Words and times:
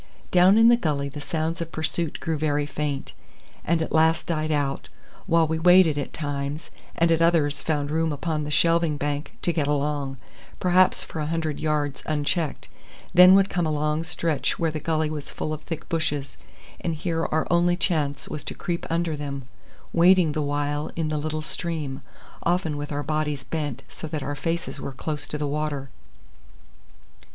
Down 0.31 0.57
in 0.57 0.67
the 0.67 0.75
gully 0.75 1.09
the 1.09 1.21
sounds 1.21 1.61
of 1.61 1.71
pursuit 1.71 2.19
grew 2.19 2.35
very 2.35 2.65
faint, 2.65 3.13
and 3.63 3.83
at 3.83 3.91
last 3.91 4.25
died 4.25 4.51
out, 4.51 4.89
while 5.27 5.45
we 5.45 5.59
waded 5.59 5.95
at 5.99 6.11
times, 6.11 6.71
and 6.95 7.11
at 7.11 7.21
others 7.21 7.61
found 7.61 7.91
room 7.91 8.11
upon 8.11 8.43
the 8.43 8.49
shelving 8.49 8.97
bank 8.97 9.33
to 9.43 9.53
get 9.53 9.67
along, 9.67 10.17
perhaps 10.59 11.03
for 11.03 11.19
a 11.19 11.27
hundred 11.27 11.59
yards 11.59 12.01
unchecked; 12.07 12.67
then 13.13 13.35
would 13.35 13.47
come 13.47 13.67
a 13.67 13.71
long 13.71 14.03
stretch 14.03 14.57
where 14.57 14.71
the 14.71 14.79
gully 14.79 15.11
was 15.11 15.29
full 15.29 15.53
of 15.53 15.61
thick 15.61 15.87
bushes, 15.87 16.35
and 16.79 16.95
here 16.95 17.27
our 17.27 17.45
only 17.51 17.77
chance 17.77 18.27
was 18.27 18.43
to 18.45 18.55
creep 18.55 18.87
under 18.89 19.15
them, 19.15 19.43
wading 19.93 20.31
the 20.31 20.41
while 20.41 20.89
in 20.95 21.09
the 21.09 21.17
little 21.19 21.43
stream, 21.43 22.01
often 22.41 22.75
with 22.75 22.91
our 22.91 23.03
bodies 23.03 23.43
bent 23.43 23.83
so 23.87 24.07
that 24.07 24.23
our 24.23 24.33
faces 24.33 24.79
were 24.81 24.93
close 24.93 25.27
to 25.27 25.37
the 25.37 25.45
water. 25.45 25.91